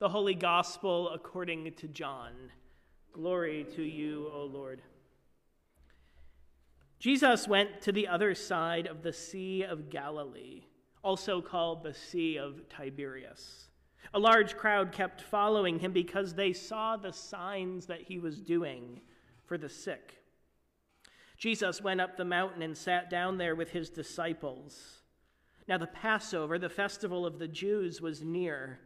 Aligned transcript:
The 0.00 0.08
Holy 0.08 0.34
Gospel 0.34 1.10
according 1.10 1.74
to 1.74 1.86
John. 1.86 2.32
Glory 3.12 3.66
to 3.76 3.82
you, 3.82 4.30
O 4.32 4.44
Lord. 4.44 4.80
Jesus 6.98 7.46
went 7.46 7.82
to 7.82 7.92
the 7.92 8.08
other 8.08 8.34
side 8.34 8.86
of 8.86 9.02
the 9.02 9.12
Sea 9.12 9.62
of 9.62 9.90
Galilee, 9.90 10.62
also 11.04 11.42
called 11.42 11.82
the 11.82 11.92
Sea 11.92 12.38
of 12.38 12.66
Tiberias. 12.70 13.68
A 14.14 14.18
large 14.18 14.56
crowd 14.56 14.90
kept 14.90 15.20
following 15.20 15.78
him 15.78 15.92
because 15.92 16.32
they 16.32 16.54
saw 16.54 16.96
the 16.96 17.12
signs 17.12 17.84
that 17.84 18.00
he 18.00 18.18
was 18.18 18.40
doing 18.40 19.02
for 19.44 19.58
the 19.58 19.68
sick. 19.68 20.14
Jesus 21.36 21.82
went 21.82 22.00
up 22.00 22.16
the 22.16 22.24
mountain 22.24 22.62
and 22.62 22.74
sat 22.74 23.10
down 23.10 23.36
there 23.36 23.54
with 23.54 23.72
his 23.72 23.90
disciples. 23.90 25.02
Now, 25.68 25.76
the 25.76 25.86
Passover, 25.86 26.58
the 26.58 26.70
festival 26.70 27.26
of 27.26 27.38
the 27.38 27.48
Jews, 27.48 28.00
was 28.00 28.22
near. 28.22 28.80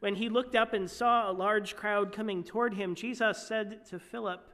When 0.00 0.16
he 0.16 0.28
looked 0.28 0.54
up 0.54 0.72
and 0.72 0.90
saw 0.90 1.30
a 1.30 1.32
large 1.32 1.76
crowd 1.76 2.12
coming 2.12 2.42
toward 2.42 2.74
him, 2.74 2.94
Jesus 2.94 3.46
said 3.46 3.86
to 3.86 3.98
Philip, 3.98 4.48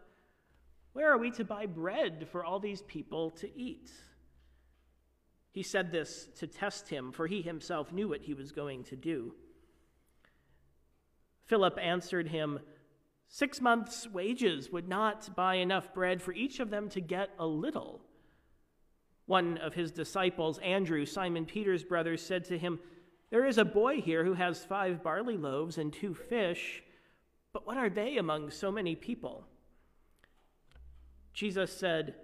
Where 0.92 1.10
are 1.10 1.18
we 1.18 1.30
to 1.32 1.44
buy 1.44 1.66
bread 1.66 2.28
for 2.30 2.44
all 2.44 2.60
these 2.60 2.82
people 2.82 3.30
to 3.32 3.58
eat? 3.58 3.90
He 5.52 5.62
said 5.62 5.90
this 5.90 6.28
to 6.36 6.46
test 6.46 6.88
him, 6.88 7.12
for 7.12 7.26
he 7.26 7.42
himself 7.42 7.92
knew 7.92 8.08
what 8.08 8.22
he 8.22 8.34
was 8.34 8.52
going 8.52 8.84
to 8.84 8.96
do. 8.96 9.34
Philip 11.44 11.78
answered 11.80 12.28
him, 12.28 12.60
Six 13.28 13.60
months' 13.60 14.06
wages 14.08 14.70
would 14.70 14.88
not 14.88 15.34
buy 15.34 15.54
enough 15.56 15.94
bread 15.94 16.20
for 16.20 16.32
each 16.32 16.60
of 16.60 16.70
them 16.70 16.88
to 16.90 17.00
get 17.00 17.30
a 17.38 17.46
little. 17.46 18.02
One 19.26 19.56
of 19.58 19.74
his 19.74 19.90
disciples, 19.90 20.58
Andrew, 20.58 21.06
Simon 21.06 21.46
Peter's 21.46 21.84
brother, 21.84 22.16
said 22.16 22.44
to 22.46 22.58
him, 22.58 22.78
there 23.32 23.46
is 23.46 23.56
a 23.56 23.64
boy 23.64 23.98
here 24.02 24.26
who 24.26 24.34
has 24.34 24.62
five 24.62 25.02
barley 25.02 25.38
loaves 25.38 25.78
and 25.78 25.90
two 25.90 26.12
fish, 26.12 26.82
but 27.54 27.66
what 27.66 27.78
are 27.78 27.88
they 27.88 28.18
among 28.18 28.50
so 28.50 28.70
many 28.70 28.94
people? 28.94 29.46
Jesus 31.32 31.74
said, 31.74 32.14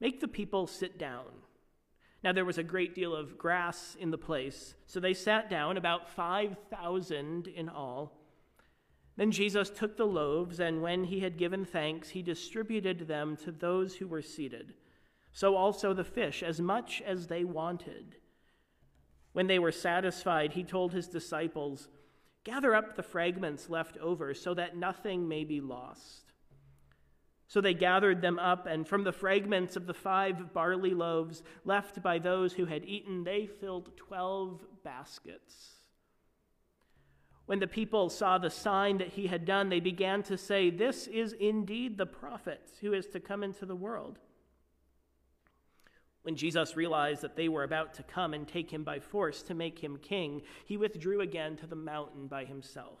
Make 0.00 0.20
the 0.20 0.26
people 0.26 0.66
sit 0.66 0.98
down. 0.98 1.26
Now 2.24 2.32
there 2.32 2.46
was 2.46 2.56
a 2.56 2.62
great 2.62 2.94
deal 2.94 3.14
of 3.14 3.36
grass 3.36 3.94
in 4.00 4.10
the 4.10 4.16
place, 4.16 4.74
so 4.86 5.00
they 5.00 5.12
sat 5.12 5.50
down, 5.50 5.76
about 5.76 6.08
5,000 6.08 7.46
in 7.48 7.68
all. 7.68 8.18
Then 9.18 9.30
Jesus 9.30 9.68
took 9.68 9.98
the 9.98 10.06
loaves, 10.06 10.60
and 10.60 10.80
when 10.80 11.04
he 11.04 11.20
had 11.20 11.36
given 11.36 11.66
thanks, 11.66 12.08
he 12.08 12.22
distributed 12.22 13.06
them 13.06 13.36
to 13.44 13.52
those 13.52 13.96
who 13.96 14.08
were 14.08 14.22
seated. 14.22 14.72
So 15.30 15.56
also 15.56 15.92
the 15.92 16.04
fish, 16.04 16.42
as 16.42 16.58
much 16.58 17.02
as 17.02 17.26
they 17.26 17.44
wanted. 17.44 18.16
When 19.32 19.46
they 19.46 19.58
were 19.58 19.72
satisfied, 19.72 20.52
he 20.52 20.64
told 20.64 20.92
his 20.92 21.08
disciples, 21.08 21.88
Gather 22.44 22.74
up 22.74 22.96
the 22.96 23.02
fragments 23.02 23.68
left 23.68 23.98
over 23.98 24.32
so 24.34 24.54
that 24.54 24.76
nothing 24.76 25.28
may 25.28 25.44
be 25.44 25.60
lost. 25.60 26.32
So 27.46 27.60
they 27.60 27.74
gathered 27.74 28.20
them 28.20 28.38
up, 28.38 28.66
and 28.66 28.86
from 28.86 29.04
the 29.04 29.12
fragments 29.12 29.74
of 29.74 29.86
the 29.86 29.94
five 29.94 30.52
barley 30.52 30.92
loaves 30.92 31.42
left 31.64 32.02
by 32.02 32.18
those 32.18 32.52
who 32.52 32.66
had 32.66 32.84
eaten, 32.84 33.24
they 33.24 33.46
filled 33.46 33.96
twelve 33.96 34.64
baskets. 34.84 35.74
When 37.46 37.60
the 37.60 37.66
people 37.66 38.10
saw 38.10 38.36
the 38.36 38.50
sign 38.50 38.98
that 38.98 39.08
he 39.08 39.26
had 39.26 39.46
done, 39.46 39.70
they 39.70 39.80
began 39.80 40.22
to 40.24 40.36
say, 40.36 40.68
This 40.68 41.06
is 41.06 41.32
indeed 41.32 41.96
the 41.96 42.04
prophet 42.04 42.60
who 42.82 42.92
is 42.92 43.06
to 43.08 43.20
come 43.20 43.42
into 43.42 43.64
the 43.64 43.74
world. 43.74 44.18
When 46.22 46.36
Jesus 46.36 46.76
realized 46.76 47.22
that 47.22 47.36
they 47.36 47.48
were 47.48 47.64
about 47.64 47.94
to 47.94 48.02
come 48.02 48.34
and 48.34 48.46
take 48.46 48.70
him 48.70 48.84
by 48.84 48.98
force 48.98 49.42
to 49.44 49.54
make 49.54 49.78
him 49.78 49.98
king, 49.98 50.42
he 50.64 50.76
withdrew 50.76 51.20
again 51.20 51.56
to 51.56 51.66
the 51.66 51.76
mountain 51.76 52.26
by 52.26 52.44
himself. 52.44 53.00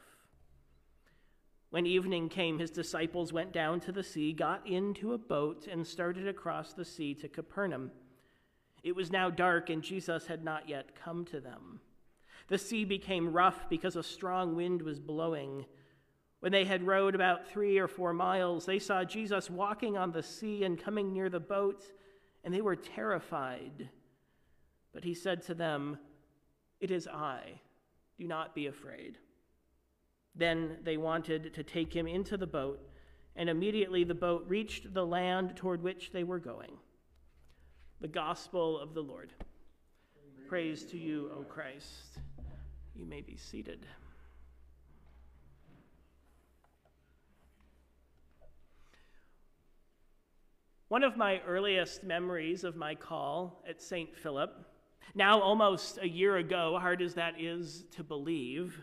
When 1.70 1.84
evening 1.84 2.30
came, 2.30 2.58
his 2.58 2.70
disciples 2.70 3.32
went 3.32 3.52
down 3.52 3.80
to 3.80 3.92
the 3.92 4.02
sea, 4.02 4.32
got 4.32 4.66
into 4.66 5.12
a 5.12 5.18
boat, 5.18 5.66
and 5.70 5.86
started 5.86 6.26
across 6.26 6.72
the 6.72 6.84
sea 6.84 7.14
to 7.16 7.28
Capernaum. 7.28 7.90
It 8.82 8.96
was 8.96 9.10
now 9.10 9.28
dark, 9.28 9.68
and 9.68 9.82
Jesus 9.82 10.26
had 10.26 10.42
not 10.42 10.68
yet 10.68 10.94
come 10.94 11.26
to 11.26 11.40
them. 11.40 11.80
The 12.48 12.56
sea 12.56 12.84
became 12.86 13.32
rough 13.34 13.68
because 13.68 13.96
a 13.96 14.02
strong 14.02 14.56
wind 14.56 14.80
was 14.80 14.98
blowing. 14.98 15.66
When 16.40 16.52
they 16.52 16.64
had 16.64 16.86
rowed 16.86 17.14
about 17.14 17.46
three 17.46 17.76
or 17.78 17.88
four 17.88 18.14
miles, 18.14 18.64
they 18.64 18.78
saw 18.78 19.04
Jesus 19.04 19.50
walking 19.50 19.98
on 19.98 20.12
the 20.12 20.22
sea 20.22 20.64
and 20.64 20.82
coming 20.82 21.12
near 21.12 21.28
the 21.28 21.40
boat 21.40 21.84
and 22.44 22.52
they 22.52 22.60
were 22.60 22.76
terrified. 22.76 23.88
But 24.92 25.04
he 25.04 25.14
said 25.14 25.42
to 25.42 25.54
them, 25.54 25.98
It 26.80 26.90
is 26.90 27.06
I. 27.06 27.60
Do 28.18 28.26
not 28.26 28.54
be 28.54 28.66
afraid. 28.66 29.18
Then 30.34 30.78
they 30.82 30.96
wanted 30.96 31.54
to 31.54 31.62
take 31.62 31.94
him 31.94 32.06
into 32.06 32.36
the 32.36 32.46
boat, 32.46 32.80
and 33.36 33.48
immediately 33.48 34.04
the 34.04 34.14
boat 34.14 34.44
reached 34.48 34.92
the 34.94 35.06
land 35.06 35.56
toward 35.56 35.82
which 35.82 36.10
they 36.12 36.24
were 36.24 36.38
going. 36.38 36.72
The 38.00 38.08
Gospel 38.08 38.78
of 38.78 38.94
the 38.94 39.02
Lord. 39.02 39.32
Praise 40.48 40.84
to 40.86 40.98
you, 40.98 41.30
O 41.36 41.42
Christ. 41.42 42.18
You 42.94 43.04
may 43.04 43.20
be 43.20 43.36
seated. 43.36 43.86
One 50.88 51.04
of 51.04 51.18
my 51.18 51.42
earliest 51.46 52.02
memories 52.02 52.64
of 52.64 52.74
my 52.74 52.94
call 52.94 53.62
at 53.68 53.82
St. 53.82 54.16
Philip, 54.16 54.56
now 55.14 55.38
almost 55.38 55.98
a 56.00 56.08
year 56.08 56.38
ago, 56.38 56.78
hard 56.80 57.02
as 57.02 57.12
that 57.12 57.38
is 57.38 57.84
to 57.96 58.02
believe, 58.02 58.80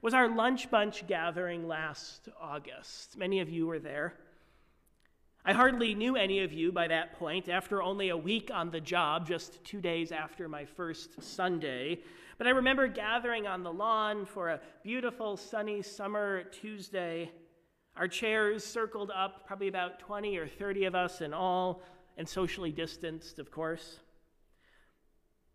was 0.00 0.14
our 0.14 0.34
lunch 0.34 0.70
bunch 0.70 1.06
gathering 1.06 1.68
last 1.68 2.30
August. 2.40 3.18
Many 3.18 3.40
of 3.40 3.50
you 3.50 3.66
were 3.66 3.78
there. 3.78 4.14
I 5.44 5.52
hardly 5.52 5.94
knew 5.94 6.16
any 6.16 6.44
of 6.44 6.54
you 6.54 6.72
by 6.72 6.88
that 6.88 7.18
point 7.18 7.46
after 7.46 7.82
only 7.82 8.08
a 8.08 8.16
week 8.16 8.50
on 8.50 8.70
the 8.70 8.80
job, 8.80 9.26
just 9.26 9.62
two 9.64 9.82
days 9.82 10.12
after 10.12 10.48
my 10.48 10.64
first 10.64 11.22
Sunday. 11.22 12.00
But 12.38 12.46
I 12.46 12.50
remember 12.50 12.88
gathering 12.88 13.46
on 13.46 13.62
the 13.62 13.72
lawn 13.72 14.24
for 14.24 14.48
a 14.48 14.60
beautiful 14.82 15.36
sunny 15.36 15.82
summer 15.82 16.44
Tuesday 16.44 17.30
our 17.96 18.08
chairs 18.08 18.64
circled 18.64 19.10
up, 19.14 19.46
probably 19.46 19.68
about 19.68 19.98
20 19.98 20.36
or 20.36 20.46
30 20.46 20.84
of 20.86 20.94
us 20.94 21.20
in 21.20 21.34
all, 21.34 21.82
and 22.16 22.28
socially 22.28 22.72
distanced, 22.72 23.38
of 23.38 23.50
course. 23.50 23.98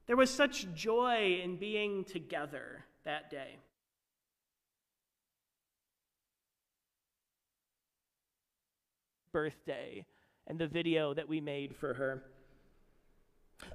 There 0.05 0.15
was 0.15 0.29
such 0.29 0.73
joy 0.73 1.41
in 1.43 1.57
being 1.57 2.03
together 2.03 2.85
that 3.03 3.29
day. 3.29 3.57
Birthday 9.31 10.05
and 10.47 10.57
the 10.57 10.67
video 10.67 11.13
that 11.13 11.27
we 11.27 11.41
made 11.41 11.75
for 11.75 11.93
her. 11.93 12.23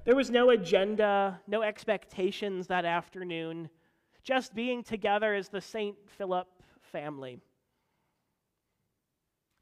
There 0.05 0.15
was 0.15 0.31
no 0.31 0.49
agenda, 0.49 1.39
no 1.47 1.61
expectations 1.61 2.67
that 2.67 2.85
afternoon, 2.85 3.69
just 4.23 4.55
being 4.55 4.83
together 4.83 5.33
as 5.35 5.49
the 5.49 5.61
St. 5.61 5.95
Philip 6.17 6.47
family. 6.81 7.39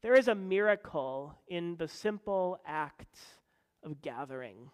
There 0.02 0.14
is 0.14 0.26
a 0.26 0.34
miracle 0.34 1.38
in 1.46 1.76
the 1.76 1.86
simple 1.86 2.58
act 2.66 3.18
of 3.84 4.02
gathering. 4.02 4.68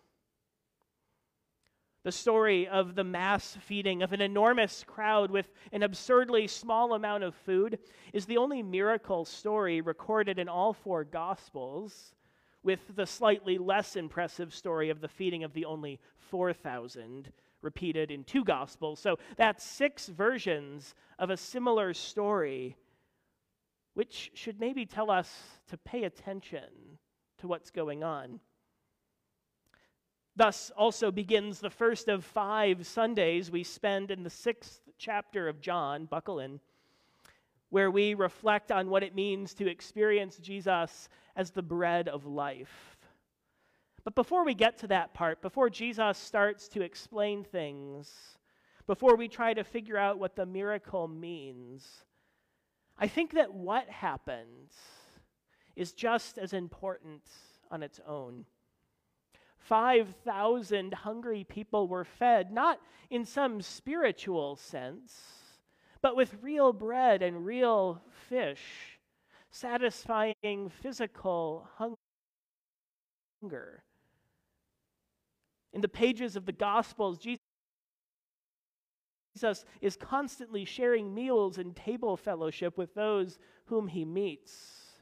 The 2.02 2.12
story 2.12 2.66
of 2.66 2.94
the 2.94 3.04
mass 3.04 3.58
feeding 3.60 4.02
of 4.02 4.14
an 4.14 4.22
enormous 4.22 4.84
crowd 4.84 5.30
with 5.30 5.52
an 5.70 5.82
absurdly 5.82 6.46
small 6.46 6.94
amount 6.94 7.24
of 7.24 7.34
food 7.34 7.78
is 8.14 8.24
the 8.24 8.38
only 8.38 8.62
miracle 8.62 9.26
story 9.26 9.82
recorded 9.82 10.38
in 10.38 10.48
all 10.48 10.72
four 10.72 11.04
Gospels, 11.04 12.14
with 12.62 12.80
the 12.96 13.04
slightly 13.04 13.58
less 13.58 13.96
impressive 13.96 14.54
story 14.54 14.88
of 14.88 15.02
the 15.02 15.08
feeding 15.08 15.44
of 15.44 15.52
the 15.52 15.66
only 15.66 16.00
4,000 16.30 17.30
repeated 17.60 18.10
in 18.10 18.24
two 18.24 18.44
Gospels. 18.44 18.98
So 18.98 19.18
that's 19.36 19.62
six 19.62 20.08
versions 20.08 20.94
of 21.18 21.28
a 21.28 21.36
similar 21.36 21.92
story 21.92 22.78
which 23.98 24.30
should 24.32 24.60
maybe 24.60 24.86
tell 24.86 25.10
us 25.10 25.58
to 25.66 25.76
pay 25.76 26.04
attention 26.04 26.68
to 27.36 27.48
what's 27.48 27.72
going 27.72 28.04
on. 28.04 28.38
Thus, 30.36 30.70
also 30.76 31.10
begins 31.10 31.58
the 31.58 31.68
first 31.68 32.06
of 32.06 32.24
five 32.24 32.86
Sundays 32.86 33.50
we 33.50 33.64
spend 33.64 34.12
in 34.12 34.22
the 34.22 34.30
sixth 34.30 34.82
chapter 34.98 35.48
of 35.48 35.60
John, 35.60 36.04
buckle 36.04 36.38
in, 36.38 36.60
where 37.70 37.90
we 37.90 38.14
reflect 38.14 38.70
on 38.70 38.88
what 38.88 39.02
it 39.02 39.16
means 39.16 39.52
to 39.54 39.68
experience 39.68 40.36
Jesus 40.36 41.08
as 41.34 41.50
the 41.50 41.60
bread 41.60 42.06
of 42.06 42.24
life. 42.24 42.96
But 44.04 44.14
before 44.14 44.44
we 44.44 44.54
get 44.54 44.78
to 44.78 44.86
that 44.86 45.12
part, 45.12 45.42
before 45.42 45.70
Jesus 45.70 46.18
starts 46.18 46.68
to 46.68 46.82
explain 46.82 47.42
things, 47.42 48.38
before 48.86 49.16
we 49.16 49.26
try 49.26 49.54
to 49.54 49.64
figure 49.64 49.98
out 49.98 50.20
what 50.20 50.36
the 50.36 50.46
miracle 50.46 51.08
means, 51.08 52.04
I 52.98 53.06
think 53.06 53.34
that 53.34 53.54
what 53.54 53.88
happens 53.88 54.72
is 55.76 55.92
just 55.92 56.36
as 56.38 56.52
important 56.52 57.22
on 57.70 57.82
its 57.82 58.00
own. 58.06 58.44
5,000 59.58 60.94
hungry 60.94 61.44
people 61.44 61.86
were 61.86 62.04
fed, 62.04 62.50
not 62.50 62.80
in 63.10 63.24
some 63.24 63.62
spiritual 63.62 64.56
sense, 64.56 65.20
but 66.00 66.16
with 66.16 66.42
real 66.42 66.72
bread 66.72 67.22
and 67.22 67.44
real 67.44 68.02
fish, 68.28 68.98
satisfying 69.50 70.70
physical 70.82 71.68
hunger. 73.40 73.84
In 75.72 75.80
the 75.82 75.88
pages 75.88 76.34
of 76.34 76.46
the 76.46 76.52
Gospels, 76.52 77.18
Jesus 79.38 79.64
is 79.81 79.94
constantly 79.94 80.64
sharing 80.64 81.14
meals 81.14 81.58
and 81.58 81.76
table 81.76 82.17
fellowship 82.17 82.76
with 82.76 82.93
those 82.94 83.38
whom 83.67 83.87
he 83.87 84.05
meets. 84.05 84.96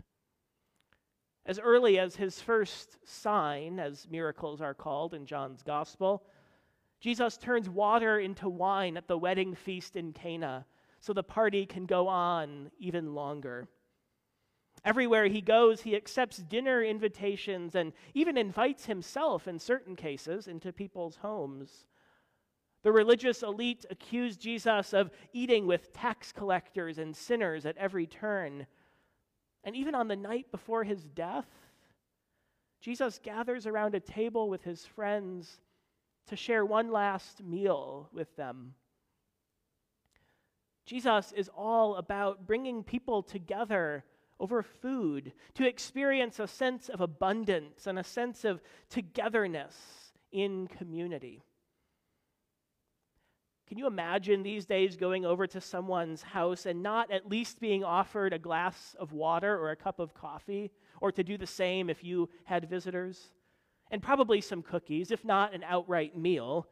As 1.46 1.58
early 1.58 1.98
as 1.98 2.16
his 2.16 2.38
first 2.38 2.98
sign, 3.02 3.80
as 3.80 4.06
miracles 4.10 4.60
are 4.60 4.74
called 4.74 5.14
in 5.14 5.24
John's 5.24 5.62
Gospel, 5.62 6.22
Jesus 7.00 7.38
turns 7.38 7.70
water 7.70 8.20
into 8.20 8.50
wine 8.50 8.98
at 8.98 9.08
the 9.08 9.16
wedding 9.16 9.54
feast 9.54 9.96
in 9.96 10.12
Cana 10.12 10.66
so 11.00 11.14
the 11.14 11.22
party 11.22 11.64
can 11.64 11.86
go 11.86 12.06
on 12.06 12.70
even 12.78 13.14
longer. 13.14 13.68
Everywhere 14.84 15.28
he 15.28 15.40
goes, 15.40 15.80
he 15.80 15.96
accepts 15.96 16.36
dinner 16.36 16.84
invitations 16.84 17.74
and 17.74 17.94
even 18.12 18.36
invites 18.36 18.84
himself, 18.84 19.48
in 19.48 19.58
certain 19.58 19.96
cases, 19.96 20.46
into 20.46 20.74
people's 20.74 21.16
homes. 21.16 21.86
The 22.82 22.92
religious 22.92 23.42
elite 23.42 23.84
accused 23.90 24.40
Jesus 24.40 24.92
of 24.92 25.10
eating 25.32 25.66
with 25.66 25.92
tax 25.92 26.32
collectors 26.32 26.98
and 26.98 27.16
sinners 27.16 27.66
at 27.66 27.76
every 27.76 28.06
turn. 28.06 28.66
And 29.64 29.74
even 29.74 29.94
on 29.94 30.08
the 30.08 30.16
night 30.16 30.50
before 30.52 30.84
his 30.84 31.04
death, 31.04 31.48
Jesus 32.80 33.18
gathers 33.22 33.66
around 33.66 33.94
a 33.94 34.00
table 34.00 34.48
with 34.48 34.62
his 34.62 34.86
friends 34.86 35.60
to 36.28 36.36
share 36.36 36.64
one 36.64 36.90
last 36.92 37.42
meal 37.42 38.08
with 38.12 38.34
them. 38.36 38.74
Jesus 40.84 41.32
is 41.32 41.50
all 41.56 41.96
about 41.96 42.46
bringing 42.46 42.84
people 42.84 43.22
together 43.22 44.04
over 44.38 44.62
food 44.62 45.32
to 45.54 45.66
experience 45.66 46.38
a 46.38 46.46
sense 46.46 46.88
of 46.88 47.00
abundance 47.00 47.86
and 47.86 47.98
a 47.98 48.04
sense 48.04 48.44
of 48.44 48.60
togetherness 48.88 50.12
in 50.30 50.68
community. 50.68 51.42
Can 53.66 53.78
you 53.78 53.88
imagine 53.88 54.42
these 54.42 54.64
days 54.64 54.96
going 54.96 55.26
over 55.26 55.46
to 55.48 55.60
someone's 55.60 56.22
house 56.22 56.66
and 56.66 56.82
not 56.82 57.10
at 57.10 57.28
least 57.28 57.58
being 57.58 57.82
offered 57.82 58.32
a 58.32 58.38
glass 58.38 58.94
of 58.98 59.12
water 59.12 59.58
or 59.58 59.70
a 59.70 59.76
cup 59.76 59.98
of 59.98 60.14
coffee, 60.14 60.70
or 61.00 61.10
to 61.10 61.24
do 61.24 61.36
the 61.36 61.46
same 61.46 61.90
if 61.90 62.04
you 62.04 62.28
had 62.44 62.70
visitors? 62.70 63.32
And 63.90 64.00
probably 64.00 64.40
some 64.40 64.62
cookies, 64.62 65.10
if 65.10 65.24
not 65.24 65.52
an 65.52 65.64
outright 65.64 66.16
meal. 66.16 66.68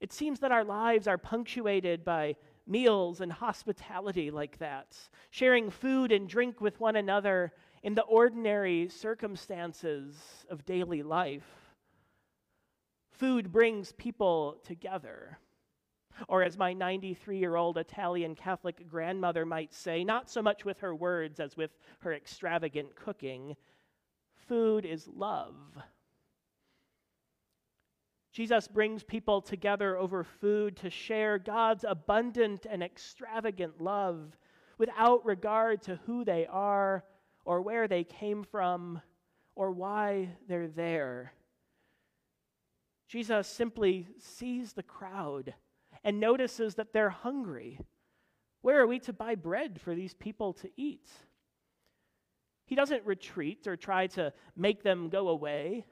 It 0.00 0.12
seems 0.12 0.40
that 0.40 0.52
our 0.52 0.64
lives 0.64 1.06
are 1.06 1.18
punctuated 1.18 2.04
by 2.04 2.36
meals 2.66 3.20
and 3.20 3.32
hospitality 3.32 4.30
like 4.30 4.58
that, 4.58 4.98
sharing 5.30 5.70
food 5.70 6.12
and 6.12 6.28
drink 6.28 6.60
with 6.60 6.78
one 6.78 6.96
another 6.96 7.52
in 7.82 7.94
the 7.94 8.02
ordinary 8.02 8.88
circumstances 8.88 10.16
of 10.50 10.64
daily 10.66 11.02
life. 11.02 11.61
Food 13.22 13.52
brings 13.52 13.92
people 13.92 14.58
together. 14.64 15.38
Or, 16.26 16.42
as 16.42 16.58
my 16.58 16.72
93 16.72 17.38
year 17.38 17.54
old 17.54 17.78
Italian 17.78 18.34
Catholic 18.34 18.88
grandmother 18.88 19.46
might 19.46 19.72
say, 19.72 20.02
not 20.02 20.28
so 20.28 20.42
much 20.42 20.64
with 20.64 20.80
her 20.80 20.92
words 20.92 21.38
as 21.38 21.56
with 21.56 21.70
her 22.00 22.12
extravagant 22.14 22.96
cooking, 22.96 23.54
food 24.48 24.84
is 24.84 25.06
love. 25.06 25.54
Jesus 28.32 28.66
brings 28.66 29.04
people 29.04 29.40
together 29.40 29.96
over 29.96 30.24
food 30.24 30.76
to 30.78 30.90
share 30.90 31.38
God's 31.38 31.84
abundant 31.88 32.66
and 32.68 32.82
extravagant 32.82 33.80
love 33.80 34.36
without 34.78 35.24
regard 35.24 35.80
to 35.82 35.94
who 36.06 36.24
they 36.24 36.48
are 36.48 37.04
or 37.44 37.62
where 37.62 37.86
they 37.86 38.02
came 38.02 38.42
from 38.42 39.00
or 39.54 39.70
why 39.70 40.28
they're 40.48 40.66
there. 40.66 41.34
Jesus 43.12 43.46
simply 43.46 44.06
sees 44.18 44.72
the 44.72 44.82
crowd 44.82 45.52
and 46.02 46.18
notices 46.18 46.76
that 46.76 46.94
they're 46.94 47.10
hungry. 47.10 47.78
Where 48.62 48.80
are 48.80 48.86
we 48.86 49.00
to 49.00 49.12
buy 49.12 49.34
bread 49.34 49.78
for 49.78 49.94
these 49.94 50.14
people 50.14 50.54
to 50.54 50.70
eat? 50.78 51.06
He 52.64 52.74
doesn't 52.74 53.04
retreat 53.04 53.66
or 53.66 53.76
try 53.76 54.06
to 54.06 54.32
make 54.56 54.82
them 54.82 55.10
go 55.10 55.28
away. 55.28 55.84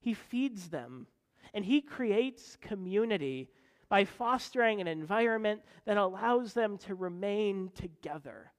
He 0.00 0.14
feeds 0.14 0.68
them 0.70 1.06
and 1.54 1.64
he 1.64 1.80
creates 1.80 2.56
community 2.60 3.48
by 3.88 4.04
fostering 4.04 4.80
an 4.80 4.88
environment 4.88 5.60
that 5.84 5.96
allows 5.96 6.54
them 6.54 6.76
to 6.78 6.96
remain 6.96 7.70
together. 7.72 8.50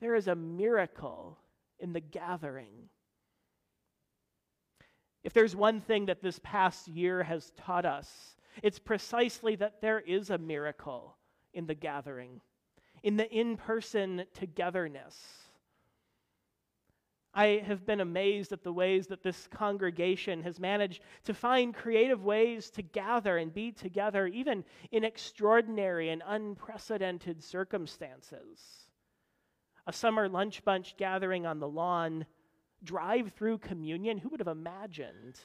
There 0.00 0.14
is 0.14 0.28
a 0.28 0.36
miracle 0.36 1.38
in 1.80 1.92
the 1.92 1.98
gathering. 1.98 2.88
If 5.26 5.32
there's 5.32 5.56
one 5.56 5.80
thing 5.80 6.06
that 6.06 6.22
this 6.22 6.38
past 6.44 6.86
year 6.86 7.24
has 7.24 7.50
taught 7.56 7.84
us, 7.84 8.36
it's 8.62 8.78
precisely 8.78 9.56
that 9.56 9.80
there 9.80 9.98
is 9.98 10.30
a 10.30 10.38
miracle 10.38 11.16
in 11.52 11.66
the 11.66 11.74
gathering, 11.74 12.40
in 13.02 13.16
the 13.16 13.28
in 13.28 13.56
person 13.56 14.22
togetherness. 14.34 15.16
I 17.34 17.60
have 17.66 17.84
been 17.84 17.98
amazed 17.98 18.52
at 18.52 18.62
the 18.62 18.72
ways 18.72 19.08
that 19.08 19.24
this 19.24 19.48
congregation 19.48 20.44
has 20.44 20.60
managed 20.60 21.02
to 21.24 21.34
find 21.34 21.74
creative 21.74 22.24
ways 22.24 22.70
to 22.70 22.82
gather 22.82 23.36
and 23.36 23.52
be 23.52 23.72
together, 23.72 24.28
even 24.28 24.64
in 24.92 25.02
extraordinary 25.02 26.08
and 26.10 26.22
unprecedented 26.24 27.42
circumstances. 27.42 28.86
A 29.88 29.92
summer 29.92 30.28
lunch 30.28 30.62
bunch 30.62 30.96
gathering 30.96 31.46
on 31.46 31.58
the 31.58 31.68
lawn, 31.68 32.26
drive 32.82 33.32
through 33.32 33.58
communion, 33.58 34.18
who 34.18 34.28
would 34.28 34.40
have 34.40 34.48
imagined? 34.48 35.40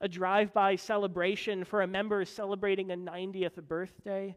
A 0.00 0.08
drive 0.08 0.52
by 0.52 0.76
celebration 0.76 1.64
for 1.64 1.82
a 1.82 1.86
member 1.86 2.24
celebrating 2.24 2.90
a 2.90 2.96
90th 2.96 3.62
birthday, 3.66 4.36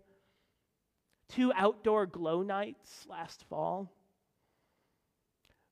two 1.29 1.51
outdoor 1.53 2.05
glow 2.05 2.41
nights 2.41 3.05
last 3.09 3.43
fall 3.49 3.91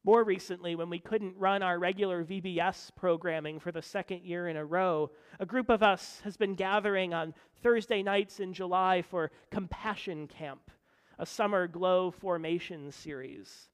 more 0.06 0.24
recently, 0.24 0.76
when 0.76 0.92
we 0.92 1.00
couldn't 1.00 1.36
run 1.36 1.64
our 1.64 1.80
regular 1.80 2.24
VBS 2.24 2.92
programming 2.96 3.60
for 3.60 3.72
the 3.72 3.82
second 3.82 4.22
year 4.22 4.48
in 4.48 4.56
a 4.56 4.64
row, 4.64 5.10
a 5.40 5.48
group 5.48 5.68
of 5.68 5.82
us 5.82 6.22
has 6.24 6.38
been 6.38 6.54
gathering 6.54 7.16
on 7.16 7.34
Thursday 7.64 8.04
nights 8.04 8.40
in 8.40 8.54
July 8.54 9.02
for 9.02 9.32
Compassion 9.50 10.28
Camp, 10.28 10.70
a 11.18 11.26
summer 11.26 11.68
glow 11.68 12.12
formation 12.12 12.92
series. 12.92 13.70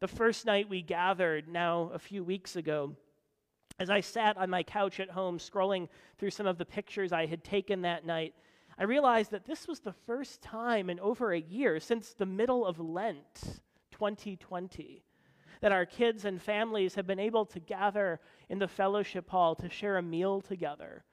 The 0.00 0.08
first 0.08 0.44
night 0.44 0.68
we 0.68 0.82
gathered, 0.82 1.48
now 1.48 1.90
a 1.94 1.98
few 1.98 2.22
weeks 2.22 2.56
ago, 2.56 2.94
as 3.78 3.88
I 3.88 4.00
sat 4.00 4.36
on 4.36 4.50
my 4.50 4.62
couch 4.62 5.00
at 5.00 5.10
home 5.10 5.38
scrolling 5.38 5.88
through 6.18 6.30
some 6.30 6.46
of 6.46 6.58
the 6.58 6.66
pictures 6.66 7.12
I 7.12 7.24
had 7.24 7.42
taken 7.42 7.80
that 7.82 8.04
night, 8.04 8.34
I 8.78 8.84
realized 8.84 9.30
that 9.30 9.46
this 9.46 9.66
was 9.66 9.80
the 9.80 9.94
first 10.06 10.42
time 10.42 10.90
in 10.90 11.00
over 11.00 11.32
a 11.32 11.40
year 11.40 11.80
since 11.80 12.12
the 12.12 12.26
middle 12.26 12.66
of 12.66 12.78
Lent 12.78 13.62
2020 13.92 15.02
that 15.62 15.72
our 15.72 15.86
kids 15.86 16.26
and 16.26 16.42
families 16.42 16.94
have 16.94 17.06
been 17.06 17.18
able 17.18 17.46
to 17.46 17.58
gather 17.58 18.20
in 18.50 18.58
the 18.58 18.68
fellowship 18.68 19.30
hall 19.30 19.54
to 19.54 19.70
share 19.70 19.96
a 19.96 20.02
meal 20.02 20.42
together, 20.42 21.04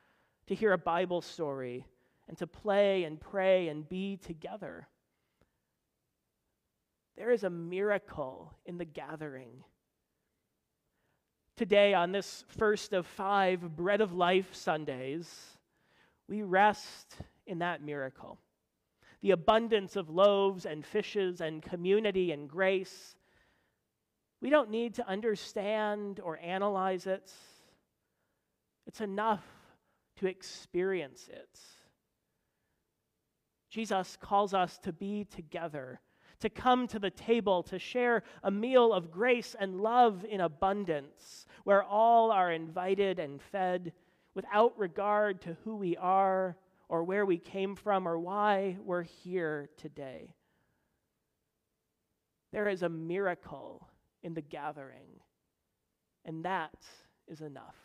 to 0.48 0.56
hear 0.56 0.74
a 0.74 0.78
Bible 0.78 1.22
story, 1.22 1.86
and 2.28 2.38
to 2.38 2.46
play 2.46 3.06
and 3.06 3.22
pray 3.22 3.70
and 3.70 3.88
be 3.88 4.18
together. 4.18 4.90
There 7.18 7.32
is 7.32 7.44
a 7.44 7.50
miracle 7.50 8.54
in 8.66 8.78
the 8.78 8.86
gathering. 8.86 9.64
Today, 11.56 11.94
on 11.94 12.12
this 12.12 12.44
first 12.48 12.94
of 12.94 13.06
five 13.06 13.76
Bread 13.76 14.02
of 14.02 14.14
Life 14.14 14.56
Sundays, 14.56 15.58
we 16.28 16.42
rest 16.42 17.18
in 17.46 17.60
that 17.60 17.84
miracle. 17.84 18.40
The 19.22 19.32
abundance 19.32 19.96
of 19.96 20.10
loaves 20.10 20.66
and 20.66 20.86
fishes 20.86 21.42
and 21.42 21.62
community 21.62 22.32
and 22.32 22.50
grace 22.50 23.16
we 24.44 24.50
don't 24.50 24.70
need 24.70 24.96
to 24.96 25.08
understand 25.08 26.20
or 26.22 26.38
analyze 26.38 27.08
it. 27.08 27.32
It's 28.86 29.00
enough 29.00 29.46
to 30.18 30.28
experience 30.28 31.30
it. 31.32 31.60
Jesus 33.70 34.18
calls 34.20 34.54
us 34.54 34.78
to 34.80 34.92
be 34.92 35.24
together, 35.24 36.02
to 36.44 36.50
come 36.50 36.88
to 36.88 37.00
the 37.00 37.10
table, 37.10 37.64
to 37.64 37.80
share 37.80 38.22
a 38.44 38.52
meal 38.52 38.92
of 38.92 39.10
grace 39.10 39.56
and 39.58 39.80
love 39.80 40.26
in 40.30 40.42
abundance, 40.42 41.46
where 41.64 41.82
all 41.82 42.32
are 42.32 42.52
invited 42.52 43.18
and 43.18 43.42
fed 43.42 43.94
without 44.36 44.78
regard 44.78 45.40
to 45.40 45.56
who 45.64 45.78
we 45.78 45.96
are 45.96 46.58
or 46.90 47.06
where 47.06 47.26
we 47.26 47.38
came 47.38 47.78
from 47.78 48.06
or 48.06 48.20
why 48.20 48.76
we're 48.84 49.04
here 49.04 49.70
today. 49.78 50.36
There 52.52 52.68
is 52.68 52.84
a 52.84 52.90
miracle 52.90 53.88
in 54.22 54.34
the 54.34 54.42
gathering. 54.42 55.22
And 56.26 56.44
that 56.44 56.76
is 57.30 57.40
enough. 57.40 57.78